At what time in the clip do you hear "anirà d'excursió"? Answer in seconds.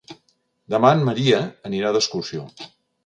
1.71-2.49